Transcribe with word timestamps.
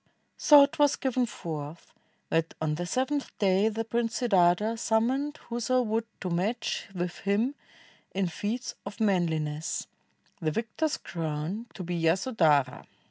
"'So 0.49 0.65
"t 0.65 0.77
was 0.79 0.95
given 0.95 1.27
forth 1.27 1.93
that 2.31 2.55
on 2.59 2.73
the 2.73 2.87
seventh 2.87 3.37
day 3.37 3.69
The 3.69 3.85
Prince 3.85 4.15
Siddartha 4.17 4.77
summoned 4.79 5.37
whoso 5.47 5.83
would 5.83 6.05
To 6.21 6.31
match 6.31 6.87
with 6.95 7.19
him 7.19 7.53
in 8.11 8.25
feats 8.27 8.73
of 8.83 8.99
manliness, 8.99 9.85
The 10.41 10.59
\ 10.59 10.59
ictor's 10.63 10.97
crown 10.97 11.67
to 11.75 11.83
be 11.83 11.95
Yasodhara. 11.95 12.87